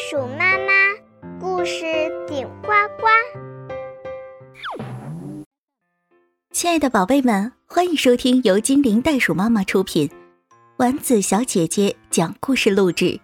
[0.00, 0.72] 鼠妈妈
[1.38, 1.84] 故事
[2.26, 2.68] 顶呱
[2.98, 3.06] 呱。
[6.50, 10.10] 亲爱的宝贝们，欢迎收听由精灵袋鼠妈妈出品，
[10.78, 13.20] 丸子小姐姐讲故事录制。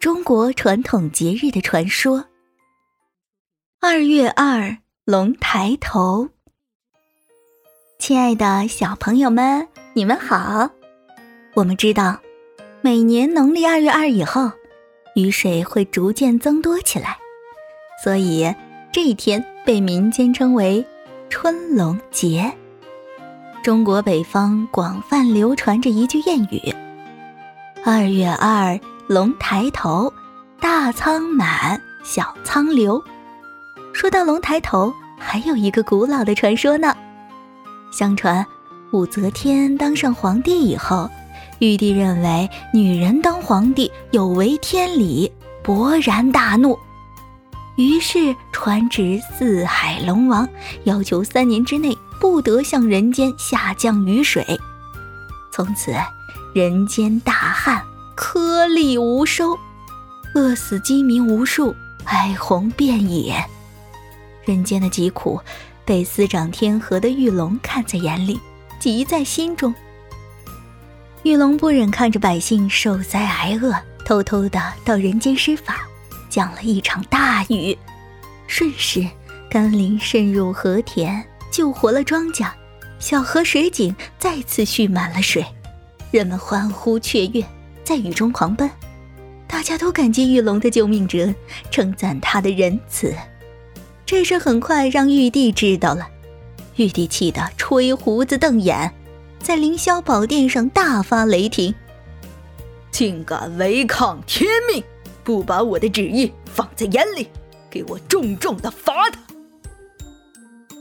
[0.00, 2.24] 中国传统节日的传说。
[3.78, 6.30] 二月二，龙抬头。
[7.98, 10.70] 亲爱的小朋友们，你们好。
[11.52, 12.18] 我们知道，
[12.80, 14.50] 每年农历二月二以后。
[15.18, 17.18] 雨水会逐渐增多起来，
[18.04, 18.54] 所以
[18.92, 20.86] 这一天被民间称为
[21.28, 22.52] 春龙节。
[23.64, 26.72] 中国北方广泛流传着一句谚语
[27.84, 28.78] ：“二月二，
[29.08, 30.12] 龙抬头，
[30.60, 33.02] 大仓满，小仓流。”
[33.92, 36.94] 说到龙抬头，还有一个古老的传说呢。
[37.90, 38.46] 相传，
[38.92, 41.10] 武则天当上皇帝以后。
[41.60, 45.32] 玉帝认为女人当皇帝有违天理，
[45.64, 46.78] 勃然大怒，
[47.76, 50.48] 于是传旨四海龙王，
[50.84, 54.44] 要求三年之内不得向人间下降雨水。
[55.52, 55.92] 从此，
[56.54, 57.82] 人间大旱，
[58.14, 59.58] 颗粒无收，
[60.34, 63.44] 饿死饥民无数，哀鸿遍野。
[64.44, 65.40] 人间的疾苦，
[65.84, 68.38] 被司掌天河的玉龙看在眼里，
[68.78, 69.74] 急在心中。
[71.24, 73.74] 玉龙不忍看着百姓受灾挨饿，
[74.04, 75.86] 偷偷的到人间施法，
[76.30, 77.76] 降了一场大雨，
[78.46, 79.04] 瞬时
[79.50, 82.48] 甘霖渗入河田，救活了庄稼，
[83.00, 85.44] 小河水井再次蓄满了水，
[86.12, 87.44] 人们欢呼雀跃，
[87.82, 88.70] 在雨中狂奔，
[89.48, 91.34] 大家都感激玉龙的救命之恩，
[91.70, 93.12] 称赞他的仁慈。
[94.06, 96.08] 这事很快让玉帝知道了，
[96.76, 98.94] 玉帝气得吹胡子瞪眼。
[99.40, 101.74] 在凌霄宝殿上大发雷霆，
[102.90, 104.82] 竟敢违抗天命，
[105.24, 107.28] 不把我的旨意放在眼里，
[107.70, 109.18] 给我重重的罚他！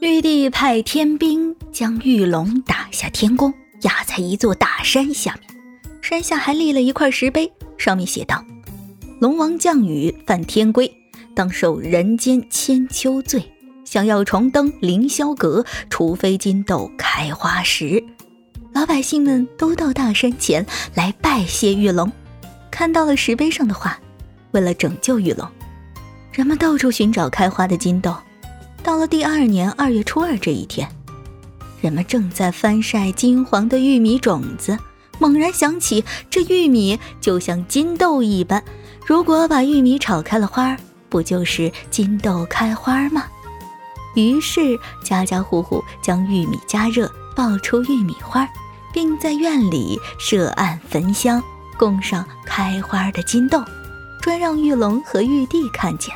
[0.00, 5.50] 玉帝派天兵将玉龙打下天宫，压在一座大山下面，
[6.00, 8.44] 山下还立了一块石碑，上面写道
[9.20, 10.92] ：“龙王降雨犯天规，
[11.34, 13.42] 当受人间千秋罪。
[13.84, 18.02] 想要重登凌霄阁，除非金豆开花时。”
[18.74, 22.10] 老百姓们都到大山前来拜谢玉龙，
[22.70, 23.98] 看到了石碑上的话，
[24.52, 25.46] 为了拯救玉龙，
[26.32, 28.16] 人们到处寻找开花的金豆。
[28.82, 30.88] 到了第二年二月初二这一天，
[31.82, 34.78] 人们正在翻晒金黄的玉米种子，
[35.18, 38.62] 猛然想起这玉米就像金豆一般，
[39.06, 40.74] 如果把玉米炒开了花，
[41.10, 43.26] 不就是金豆开花吗？
[44.14, 48.48] 于是家家户户将玉米加热，爆出玉米花。
[48.92, 51.42] 并在院里设案焚香，
[51.78, 53.64] 供上开花的金豆，
[54.20, 56.14] 专让玉龙和玉帝看见。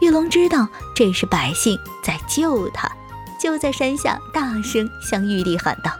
[0.00, 2.86] 玉龙知道这是百姓在救他，
[3.40, 5.90] 就在山下大声向玉帝喊道：“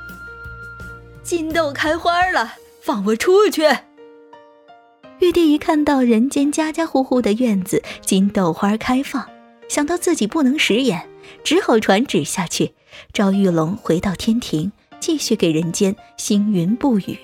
[1.25, 2.53] 金豆开花了，
[2.83, 3.63] 放我出去！”
[5.21, 9.27] 玉帝一看到人间家家户户的院子金豆花开放，
[9.69, 11.09] 想到自己不能食言，
[11.43, 12.75] 只好传旨下去，
[13.13, 14.73] 召玉龙回到天庭。
[15.01, 17.19] 继续给人间星云布雨。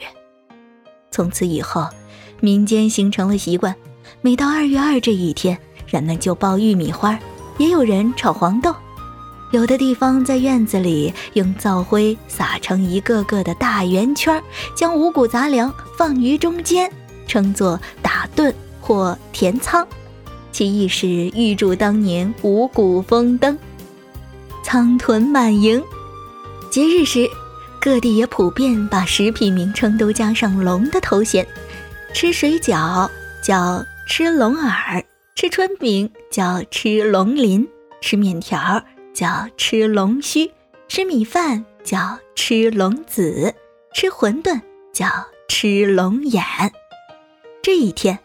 [1.11, 1.89] 从此以后，
[2.39, 3.75] 民间形成了习惯，
[4.21, 7.19] 每到二月二这一天，人们就爆玉米花，
[7.57, 8.75] 也有人炒黄豆。
[9.51, 14.43] 有的地方在院子里用灶灰撒成一个个的大圆圈，
[14.77, 16.93] 将五谷杂粮放于中间，
[17.27, 19.89] 称作打盹或填仓，
[20.53, 23.59] 其意是预祝当年五谷丰登、
[24.65, 25.83] 仓囤满盈。
[26.71, 27.29] 节日时。
[27.83, 31.47] 各地也普遍把食品名称都加上“龙”的头衔，
[32.13, 33.09] 吃水饺
[33.43, 35.03] 叫吃龙耳，
[35.35, 37.67] 吃春饼叫吃龙鳞，
[38.03, 38.85] 吃面条
[39.15, 40.51] 叫吃龙须，
[40.89, 43.55] 吃米饭叫吃龙子，
[43.95, 44.61] 吃馄饨
[44.93, 45.07] 叫
[45.49, 46.45] 吃龙眼。
[47.63, 48.19] 这一天，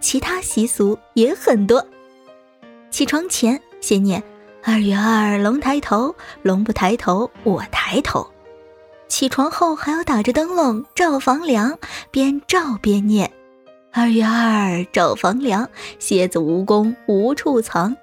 [0.00, 1.86] 其他习俗也很多。
[2.90, 4.22] 起床前先念
[4.64, 8.26] “二月二龙抬头，龙不抬头我抬头”。
[9.08, 11.78] 起床后还要打着灯笼照房梁，
[12.10, 13.30] 边照边念
[13.92, 15.68] ：“二月二照房梁，
[15.98, 17.96] 蝎子蜈蚣无处藏。”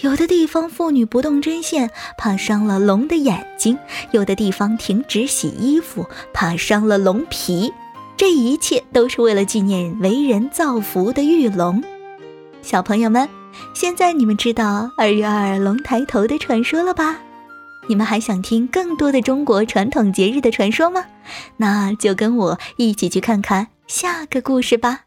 [0.00, 3.76] 有的地方妇女不动针线，怕伤了龙的眼睛；
[4.10, 7.72] 有的地方停止洗衣服，怕伤了龙皮。
[8.16, 11.82] 这一切都是为了纪念为人造福的玉龙。
[12.62, 13.28] 小朋友们，
[13.74, 17.18] 现在你们知道二月二龙抬头的传说了吧？
[17.88, 21.04] 你们还想听更多的中国传统节日的传说吗？
[21.56, 25.00] 那就跟我一起去看看下个故事吧。